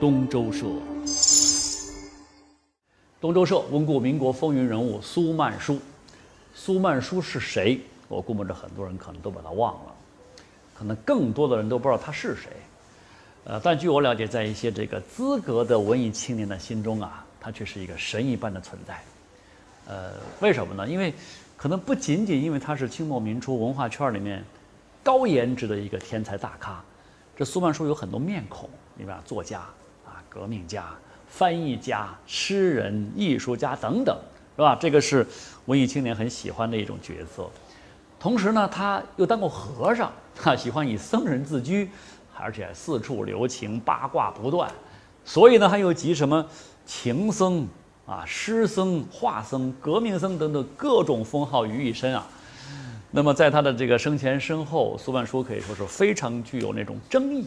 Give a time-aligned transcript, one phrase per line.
[0.00, 0.64] 东周社。
[3.20, 5.76] 东周社温故民国风云人物苏曼殊。
[6.54, 7.80] 苏曼殊是谁？
[8.06, 9.94] 我估摸着很多人可能都把他忘了，
[10.72, 12.50] 可能更多的人都不知道他是谁。
[13.44, 19.02] 呃，但据我了解，在一些这个资格的文艺青年的心中啊，他却是一个神一般的存在。
[19.88, 20.88] 呃，为什么呢？
[20.88, 21.12] 因为
[21.56, 24.44] 可能不仅仅因为他是清末民初文化圈里面
[25.02, 26.84] 高颜值的一个天才大咖，
[27.36, 29.62] 这苏曼殊有很多面孔，你比方作家、
[30.38, 30.84] 革命家、
[31.26, 34.16] 翻译家、诗人、艺术家等等，
[34.54, 34.76] 是吧？
[34.80, 35.26] 这个是
[35.66, 37.50] 文艺青年很喜欢的一种角色。
[38.20, 41.90] 同时呢，他又当过和尚，哈，喜欢以僧人自居，
[42.36, 44.70] 而且四处留情，八卦不断，
[45.24, 46.46] 所以呢，他又集什么
[46.86, 47.66] 情僧
[48.06, 52.24] 啊、诗僧、画僧、革命僧等等各种封号于一身啊。
[53.10, 57.44] 那么在他的这个生前身后，苏曼殊可以说是非常具有那种争议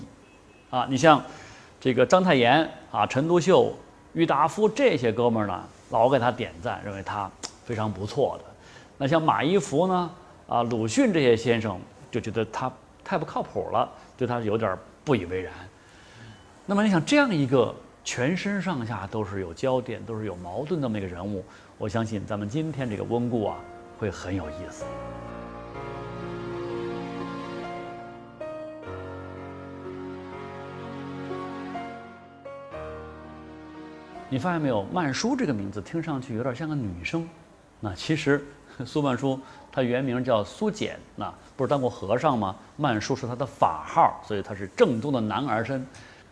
[0.69, 0.85] 啊。
[0.89, 1.23] 你像
[1.81, 3.73] 这个章太炎啊、陈独秀、
[4.13, 7.27] 郁达夫这些哥们儿呢，老给他点赞，认为他
[7.65, 8.45] 非常不错的。
[8.99, 10.11] 那像马一浮呢？
[10.47, 11.79] 啊，鲁迅这些先生
[12.11, 12.71] 就觉得他
[13.03, 15.51] 太不靠谱了，对他有点不以为然。
[16.67, 21.43] 那么你想，这样一个全身上下都是有焦点、都是有矛盾的那么一个人物，
[21.79, 23.57] 我相信咱们今天这个温故啊，
[23.97, 24.85] 会很有意思。
[34.31, 37.27] 你发现没有，曼殊这个名字听上去有点像个女生，
[37.81, 38.41] 那其实
[38.85, 39.37] 苏曼殊。
[39.73, 42.55] 他原名叫苏简，那不是当过和尚吗？
[42.77, 45.85] 曼殊是他的法号，所以他是正宗的男儿身。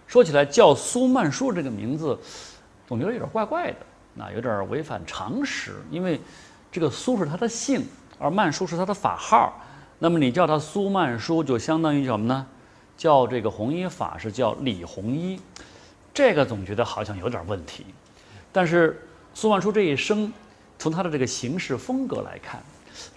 [0.08, 2.18] 说起来叫苏曼殊这个名字，
[2.88, 3.78] 总觉得有点怪怪的，
[4.14, 5.76] 那有点违反常识。
[5.92, 6.22] 因为
[6.72, 7.86] 这个苏是他的姓，
[8.18, 9.54] 而曼殊是他的法号。
[10.00, 12.48] 那么你叫他苏曼殊，就相当于什么呢？
[12.96, 15.40] 叫这个弘一法师叫李弘一，
[16.20, 17.86] 这个总觉得好像有点问题。
[18.52, 19.02] 但是
[19.34, 20.30] 苏曼殊这一生，
[20.78, 22.62] 从他的这个行事风格来看。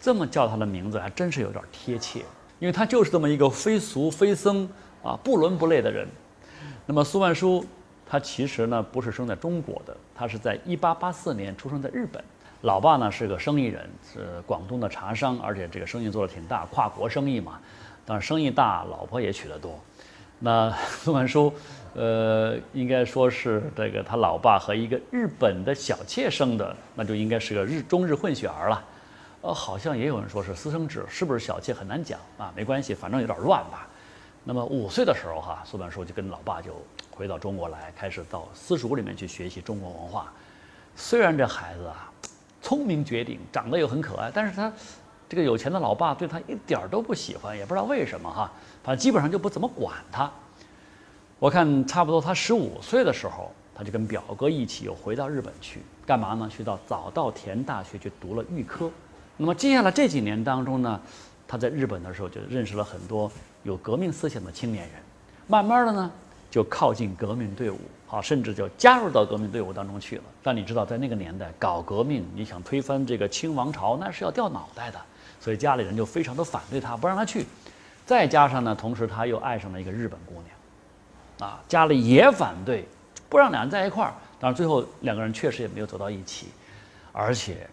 [0.01, 2.21] 这么叫他的名字还真是有点贴切，
[2.61, 4.69] 因为他就是这么一个非俗非僧
[5.03, 6.07] 啊，不伦不类的人。
[6.87, 7.67] 那么苏曼殊，
[8.09, 12.23] 他其实呢不是生在中国的，他是在1884年出生在日本。
[12.61, 17.59] 老爸呢是个生意人，是广东的茶商，而且这个生意做得挺大，跨国生意嘛。
[18.07, 19.77] 当然生意大，老婆也娶得多。
[20.39, 20.73] 那
[21.03, 21.53] 苏曼殊，
[21.95, 28.85] 呃，应该说是这个他老爸和一个日本的小妾生的，那就应该是个日中日混血儿了。
[29.43, 32.53] 呃，好像也有人说是私生子，是不是小妾很难讲啊？
[32.57, 33.87] 没关系，反正有点乱吧。
[34.45, 40.33] 那么五岁的时候哈，苏曼殊就跟老爸就回到中国来，开始到私塾里面去学习中国文化。
[40.97, 42.11] 虽然这孩子啊，
[42.63, 44.73] 聪明绝顶，长得又很可爱，但是他
[45.29, 48.51] 这个有钱的老爸对他一点都不喜欢，也不知道为什么哈，
[48.83, 50.31] 反正基本上就不怎么管他。
[51.43, 56.49] 我看差不多他十五岁的时候，他就跟表哥一起又回到日本去干嘛呢？
[56.49, 58.89] 去到早稻田大学去读了预科。
[59.37, 61.01] 那么接下来这几年当中呢，
[61.49, 63.29] 他在日本的时候就认识了很多
[63.65, 65.03] 有革命思想的青年人，
[65.49, 66.09] 慢慢的呢
[66.49, 70.23] 就靠近革命队伍，啊，甚至就加入到革命队伍当中去了。
[70.45, 75.01] 但你知道，在那个年代搞革命，你想推翻这个清王朝，那是要掉脑袋的，
[75.41, 77.45] 所以家里人就非常的反对他，不让他去。
[78.07, 80.47] 再加上呢，同时他又爱上了一个日本姑娘，
[81.43, 82.87] 啊，家里也反对，
[83.29, 84.15] 不让两人在一块儿。
[84.41, 86.49] 当然最后两个人确实也没有走到一起，
[87.13, 87.69] 而且。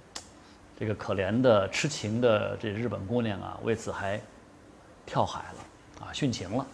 [0.82, 4.18] 这个可怜的痴情的这日本姑娘啊，为此还
[5.06, 6.66] 跳海了啊，殉情了。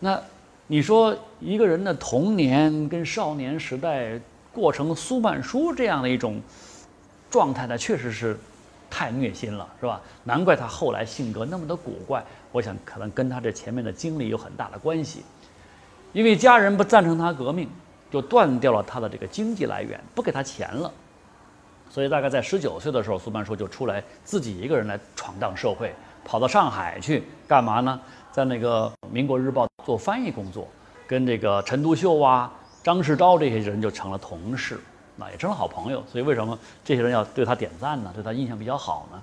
[0.00, 0.20] 那
[0.66, 4.20] 你说一个人的童年跟少年时代
[4.52, 6.42] 过成苏曼殊这样的一种
[7.30, 8.36] 状态呢，确实是
[8.90, 10.00] 太虐心了，是吧？
[10.24, 12.24] 难怪他后来性格那么的古怪。
[12.50, 15.22] 我想可能跟他这前面的经历有很大的关系，
[16.12, 17.68] 因为家人不赞成他革命，
[18.10, 20.90] 就断掉了他的这个经济来源，不给他钱了。
[21.90, 28.00] 所以大概在十九岁的时候，苏曼殊就出来自己一个人来闯荡社会，跑到上海去干嘛呢？
[28.30, 30.68] 在那个《民国日报》做翻译工作，
[31.06, 32.52] 跟这个陈独秀啊、
[32.82, 34.78] 张世钊这些人就成了同事，
[35.16, 36.04] 那也成了好朋友。
[36.10, 38.12] 所以为什么这些人要对他点赞呢？
[38.14, 39.20] 对他印象比较好呢？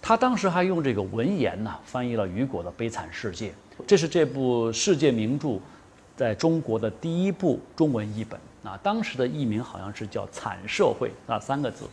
[0.00, 3.50] 他当时还用这个文言呢翻译了雨果的《悲惨世界》，
[3.86, 5.60] 这是这部世界名著
[6.22, 8.38] 在中国的第一部中文译本。
[8.62, 11.84] 啊，当时的译名好像是叫“惨社会”啊三个字，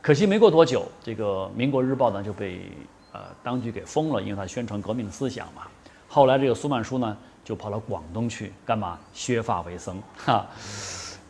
[0.00, 2.70] 可惜没过多久，这个《民国日报》呢就被
[3.12, 5.62] 呃当局给封了，因为他宣传革命思想嘛。
[6.06, 8.96] 后来这个苏曼殊呢就跑到广东去干嘛？
[9.12, 10.46] 削发为僧哈。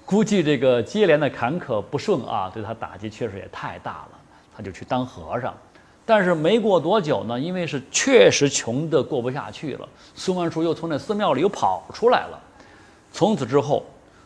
[0.04, 4.10] 估计这个接连的坎坷不顺啊，对他打击确实也太大了，
[4.54, 5.54] 他就去当和尚。
[6.08, 12.40] 但是没过多久呢，因为是确实穷的过不下去了，苏曼殊又从那寺庙里又跑出来了。
[13.12, 13.84] 从此之后，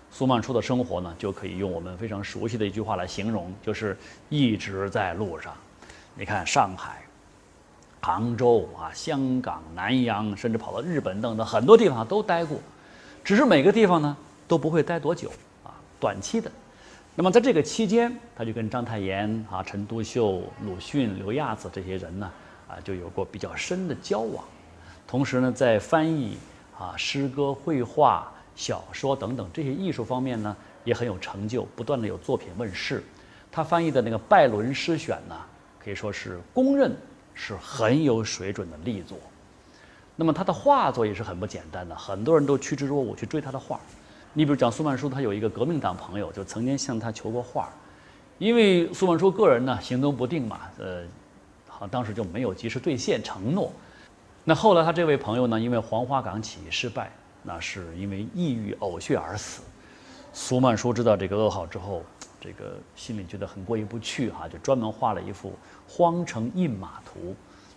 [0.08, 3.98] 苏曼殊的生活呢，就可以用我们非常熟悉的一句话来形容，就是
[4.28, 5.52] 一直在路上。
[6.14, 7.02] 你看上海、
[8.00, 12.56] 杭州啊、香港、南洋，甚至跑到日本等等很多地方都待过，
[13.24, 15.32] 只是每个地方呢都不会待多久
[15.64, 16.48] 啊，短期的。
[17.14, 22.30] 那么在这个期间，他就跟章太炎啊、陈独秀、鲁迅、刘亚子这些人呢
[22.68, 24.42] 啊，就有过比较深的交往。
[25.06, 26.38] 同时呢，在翻译
[26.78, 33.04] 啊、诗歌、绘画、小说等等这些艺术方面呢，也很有成就，不断的有作品问世。
[33.50, 35.36] 他翻译的那个《拜伦诗选》呢。
[35.84, 36.96] 可以说是公认
[37.34, 39.18] 是很有水准的力作，
[40.14, 43.80] 那么他的画作也是很不简单的，很多人都趋之若鹜去追他的画。
[44.32, 47.68] 你比如讲苏曼殊，他有一个革命党朋友，就曾经向他求过画，
[48.38, 51.02] 因为苏曼殊个人呢行踪不定嘛，呃，
[51.68, 53.72] 好当时就没有及时兑现承诺。
[54.44, 57.12] 那后来他这位朋友呢，因为黄花岗起义失败，
[57.42, 59.62] 那是因为抑郁呕血而死。
[60.32, 62.02] 苏曼殊知道这个噩耗之后。
[62.44, 65.50] 这个心里觉得很过意不去哈，就专门画了一幅
[65.86, 67.30] 《荒城印马图》，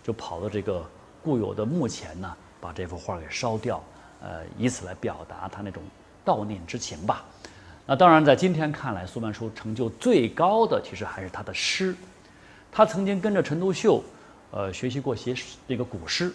[0.03, 0.83] 就跑到这个
[1.21, 3.79] 故友的墓前呢，把这幅画给烧掉，
[4.23, 5.83] 呃，以此来表达他那种
[6.25, 7.23] 悼念之情吧。
[7.85, 11.95] 那当然，在今天看来，苏曼殊成就最高的其实还是他的诗。
[12.71, 14.03] 他曾经跟着陈独秀，
[14.51, 15.35] 呃，学习过写
[15.67, 16.33] 这个古诗。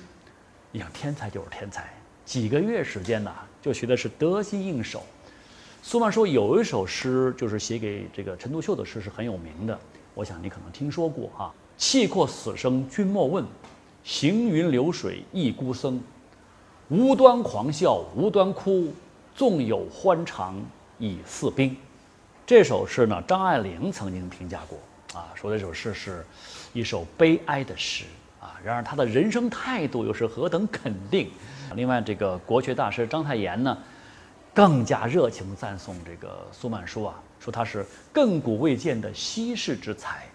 [0.71, 1.93] 你想，天才就是天才，
[2.25, 5.03] 几个月时间呢，就学的是得心应手。
[5.83, 9.77] 苏曼殊有一首诗，就是写给这个陈独秀的诗，是很有名的。
[10.15, 11.53] 我想你可能听说过啊。
[11.77, 13.45] 气阔死生君莫问，
[14.05, 16.01] 行云流水一孤僧。
[16.91, 18.93] 无端狂笑无端哭，
[19.41, 20.63] 纵有欢肠
[20.99, 21.75] 已似冰。
[22.45, 24.79] 这首诗呢，张爱玲曾经评价过
[25.19, 26.23] 啊，说这首诗是
[26.75, 28.05] 一首悲哀的诗
[28.39, 28.61] 啊。
[28.63, 31.31] 然而他的人生态度又是何等肯定。
[31.75, 33.79] 另外，这个国学大师章太炎呢。
[34.53, 40.27] 更加热情赞颂这个苏曼殊啊，说他是亘古未见的稀世之才。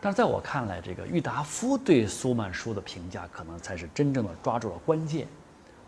[0.00, 5.28] 但是在我看来，这个郁达夫对苏曼殊的评价，可能才是真正的抓住了关键。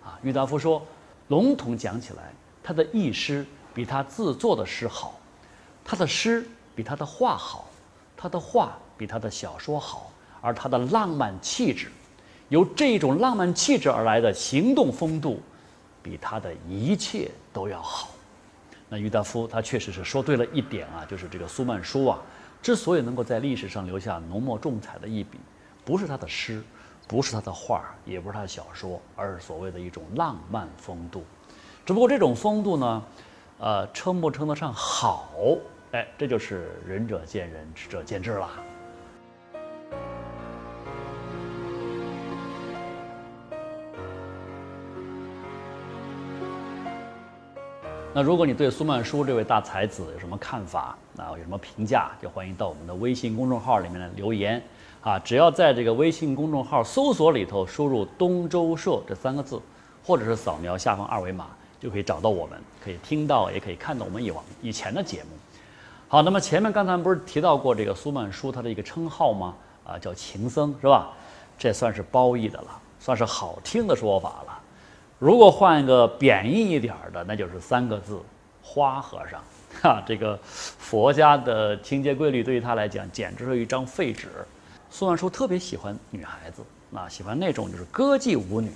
[0.04, 0.86] 啊，郁达夫说，
[1.28, 2.32] 笼统讲起来，
[2.62, 3.44] 他的译诗
[3.74, 5.18] 比他自作的诗好，
[5.84, 7.68] 他的诗比他的画好，
[8.16, 11.90] 他的画比他的小说好，而他的浪漫气质，
[12.48, 15.42] 由这种浪漫气质而来的行动风度。
[16.02, 18.10] 比他的一切都要好。
[18.88, 22.22] 那郁达夫他确实是说对了一点啊，就是这个苏曼殊啊，
[22.62, 25.36] 之所以能够在历史上留下浓墨重彩的一笔，
[25.84, 26.62] 不是他的诗，
[27.06, 31.24] 不是他的画，也不是他的小说，而是所谓的一种浪漫风度。
[31.84, 33.02] 只不过这种风度呢，
[33.58, 35.28] 呃，称不称得上好，
[35.92, 38.50] 哎，这就是仁者见仁，智者见智了。
[48.16, 54.62] 那如果你对苏曼殊这位大才子有什么看法，啊，有什么评价，就欢迎到我们的微信公众号里面来留言，
[55.02, 59.60] 啊，只要在这个微信公众号搜索里头输入“东周社”这三个字，
[60.02, 61.48] 或者是扫描下方二维码，
[61.78, 65.28] 就可以找到我们，可以听到，也可以看到我们以往以前的节目。
[66.08, 69.54] 好，那么前面刚才不是提到过这个苏曼殊他的一个称号吗？
[69.86, 71.10] 啊，叫情僧是吧？
[71.58, 74.62] 这算是褒义的了，算是好听的说法了。
[75.18, 78.20] 如果换一个贬义一点的，那就是三个字：
[78.62, 79.42] 花和尚。
[79.82, 84.28] 哈，这个佛家的清洁规律对于他来讲，简直是一张废纸。
[84.90, 86.62] 苏曼殊特别喜欢女孩子，
[86.94, 88.70] 啊，喜欢那种就是歌妓舞女，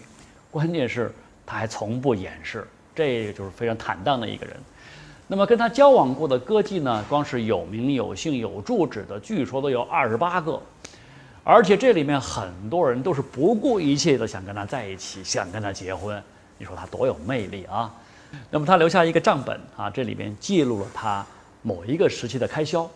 [0.51, 1.13] 关键是
[1.47, 4.57] 他还从不掩饰，这就是非常坦荡的一个人。
[5.27, 10.61] 那么跟他交往过的歌妓呢，光是有名有姓有住址的，据说都有二十八个。
[11.43, 16.23] 而且这里面很多人都是不顾一切的想跟他在一起，想跟他结婚。
[16.59, 17.91] 你说他多有魅力啊！
[18.51, 21.25] 那么他留下一个账本啊，这里边记录了他
[21.63, 22.89] 某一个时期的开销。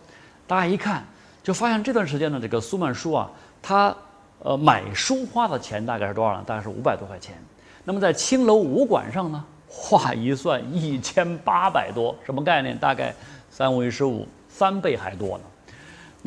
[0.45, 1.03] 大家一看
[1.41, 3.29] 就发现这段时间的这个苏曼殊啊，
[3.61, 3.93] 他
[4.39, 6.43] 呃买书花的钱大概是多少呢？
[6.45, 7.35] 大概是五百多块钱。
[7.83, 12.77] 那么在青楼武馆上呢，画一算一千八百多，什么概念？
[12.77, 13.13] 大概
[13.49, 15.43] 三五一十五，三倍还多呢。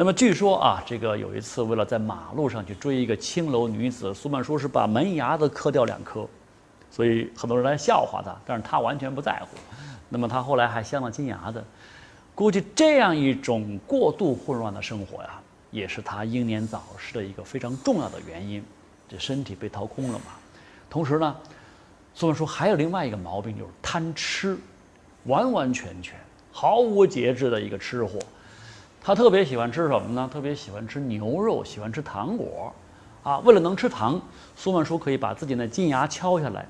[0.01, 6.25] 那么据说啊，这个有一次为了在马路上去追一个青楼女子，苏曼殊是把门牙都磕掉两颗，
[6.89, 9.59] 所以很多人来笑话他，但是他完全不在乎。
[10.09, 11.65] 那么他后来还镶了金牙的，
[12.33, 15.31] 估计这样一种过度混乱的生活呀，
[15.73, 18.65] 也是他英年早逝的一个非常重要的原因。
[19.09, 20.27] 这身体被掏空了嘛。
[20.89, 21.37] 同时呢，
[22.15, 24.57] 苏曼殊还有另外一个毛病，就是贪吃，
[25.25, 26.15] 完完全全
[26.53, 28.21] 毫无节制的一个吃货。
[29.09, 30.29] 他特别喜欢吃什么呢？
[30.31, 32.71] 特别喜欢吃牛肉，喜欢吃糖果，
[33.23, 34.21] 啊，为了能吃糖，
[34.55, 36.67] 苏曼殊可以把自己那金牙敲下来，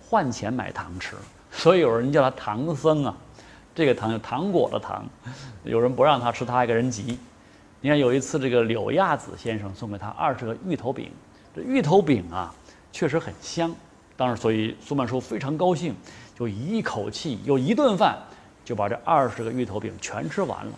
[0.00, 1.16] 换钱买糖吃，
[1.50, 3.14] 所以有人叫他唐僧啊。
[3.74, 5.04] 这个糖就糖果的糖，
[5.64, 7.18] 有人不让他吃，他还给人急。
[7.82, 11.12] 你看有一次，这个柳亚子先生送给他二十个芋头饼，
[11.54, 12.54] 这芋头饼啊
[12.90, 13.70] 确实很香。
[14.16, 15.94] 当时，所以苏曼殊非常高兴，
[16.34, 18.16] 就一口气有一顿饭
[18.64, 20.72] 就把这二十个芋头饼全吃完了。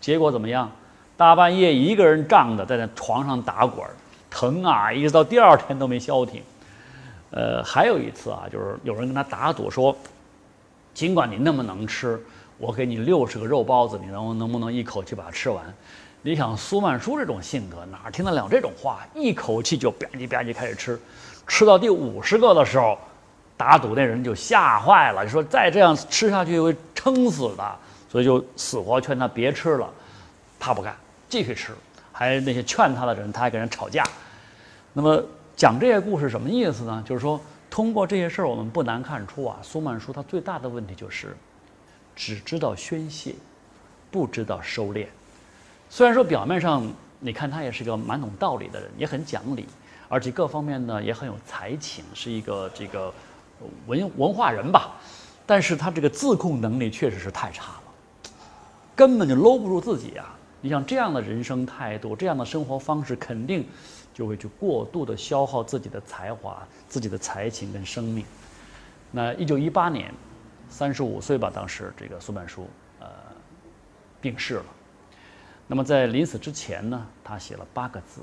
[0.00, 0.70] 结果怎么样？
[1.16, 3.86] 大半夜一个人胀的在那床上打滚，
[4.30, 6.42] 疼啊，一直到第二天都没消停。
[7.30, 9.94] 呃，还有一次啊，就是有人跟他打赌说，
[10.94, 12.20] 尽管你那么能吃。
[12.58, 15.64] 我给你六十个肉包子，你能能不能一口气把它吃完？
[16.20, 19.00] 你想苏曼殊这种性格，哪听得了这种话？
[19.14, 21.00] 一口气就吧唧吧唧开始吃，
[21.46, 22.98] 吃到第五十个的时候，
[23.56, 27.76] 打赌那人就吓坏了，说再这样吃下去会撑死的，
[28.10, 29.88] 所以就死活劝他别吃了。
[30.58, 30.94] 他不干，
[31.28, 31.72] 继续吃，
[32.12, 34.04] 还那些劝他的人，他还跟人吵架。
[34.92, 35.24] 那么
[35.56, 37.02] 讲这些故事什么意思呢？
[37.06, 37.40] 就是说，
[37.70, 41.36] 通过这些事儿，我们不难看出啊，苏曼殊他最大的问题就是。
[42.16, 43.34] 只知道宣泄，
[44.10, 45.06] 不知道收敛。
[45.88, 46.86] 虽然说表面上
[47.18, 49.66] 你看他也是个蛮懂道理的人，也很讲理，
[50.06, 53.10] 而且各方面呢也很有才情，是一个这个
[53.86, 54.96] 文文化人吧。
[55.46, 57.72] 但是他这个自控能力确实是太差，
[59.00, 60.36] 根本就搂不住自己啊！
[60.60, 63.66] 你像这样的人生态度，这样的生活方式，肯定
[64.12, 68.26] 就会去过度的消耗自己的才华、自己的才情跟生命。
[69.10, 70.12] 那一九一八年。
[70.68, 72.68] 三十五岁吧，当时这个苏曼殊
[73.00, 73.08] 呃
[74.20, 74.64] 病逝了。
[75.66, 78.20] 那么在临死之前呢，他写了八个字：“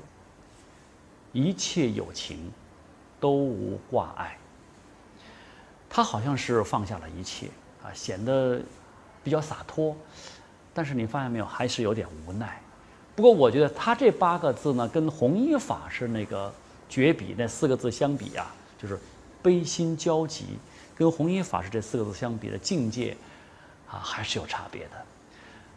[1.34, 2.50] 一切有情
[3.20, 4.38] 都无挂碍。”
[5.90, 7.48] 他好像是放下了一切
[7.82, 8.62] 啊，显得
[9.22, 9.94] 比较洒脱。
[10.72, 12.60] 但是你发现没有，还是有点无奈。
[13.16, 16.52] 不过我觉得他这八个字呢，跟弘一法师那个
[16.88, 18.98] 绝笔那四个字相比啊，就是
[19.42, 20.44] 悲心交集。
[20.94, 23.16] 跟弘一法师这四个字相比的境界，
[23.88, 24.90] 啊，还是有差别的。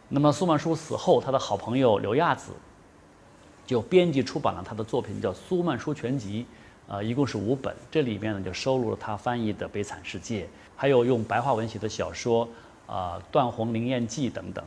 [0.08, 2.50] 那么苏曼殊死后，他的好朋友柳亚子
[3.64, 6.44] 就编辑出版了他的作品，叫《苏曼殊全集》，
[6.92, 7.74] 啊，一共是五本。
[7.88, 10.44] 这里面呢，就收录了他翻译的《悲惨世界》，
[10.76, 12.48] 还有用白话文写的小说，
[12.86, 14.64] 啊，《断鸿灵验记》等等。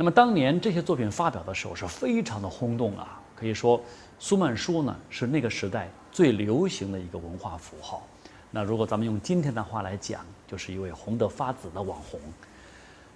[0.00, 3.82] 那么当年这些作品发表的时候，是非常的轰动啊，可以说
[4.20, 8.06] 苏曼殊呢是那个时代最流行的一个文化符号。
[8.52, 12.20] 那如果咱们用今天的话来讲，就是一位红得发紫的网红。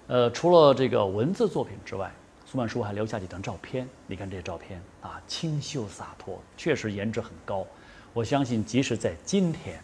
[0.08, 2.12] 呃，除了这个文字作品之外，
[2.44, 3.88] 苏曼殊还留下几张照片。
[4.08, 7.64] 你看这些照片啊，清秀洒脱，确实颜值很高。
[8.12, 9.80] 我相信，即使在今天，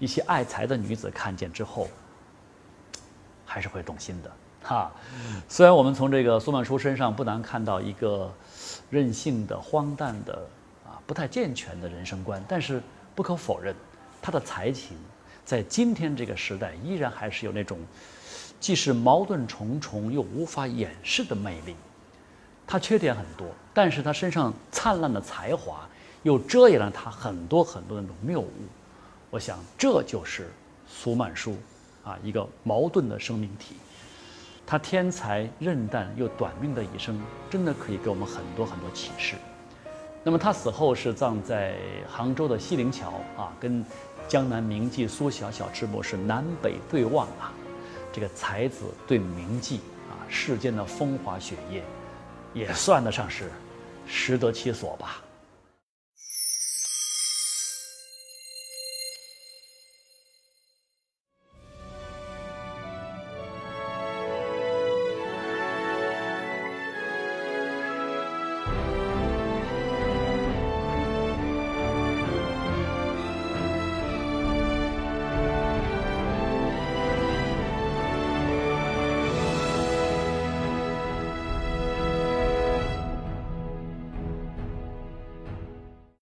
[0.00, 1.86] 一些爱财的女子看见之后，
[3.46, 4.30] 还是会动心的。
[4.62, 4.92] 哈，
[5.48, 8.32] 虽然我们从这个苏曼殊身上不难看到一个
[8.90, 10.46] 任性的、荒诞的
[10.84, 12.82] 啊，不太健全的人生观，但是
[13.14, 13.74] 不可否认。
[14.20, 14.96] 他的才情，
[15.44, 17.78] 在今天这个时代，依然还是有那种，
[18.58, 21.76] 既是矛盾重重又无法掩饰的魅力。
[22.66, 25.88] 他缺点很多，但是他身上灿烂的才华，
[26.24, 28.52] 又遮掩了他很多很多的那种谬误。
[29.30, 30.50] 我想，这就是
[30.86, 31.56] 苏曼殊，
[32.04, 33.76] 啊，一个矛盾的生命体。
[34.70, 39.34] 他天才韧淡又短命的一生，真的可以给我们很多很多启示。
[40.22, 41.74] 那么他死后是葬在
[42.06, 43.82] 杭州的西泠桥啊，跟
[44.28, 47.50] 江南名妓苏小小之墓是南北对望啊。
[48.12, 49.76] 这个才子对名妓
[50.10, 51.82] 啊，世间的风华雪月，
[52.52, 53.50] 也算得上是
[54.06, 55.22] 实得其所吧。